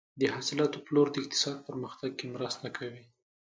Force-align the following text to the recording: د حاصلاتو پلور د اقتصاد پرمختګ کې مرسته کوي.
د 0.19 0.21
حاصلاتو 0.35 0.83
پلور 0.85 1.07
د 1.11 1.15
اقتصاد 1.21 1.57
پرمختګ 1.67 2.11
کې 2.19 2.25
مرسته 2.35 2.67
کوي. 2.77 3.03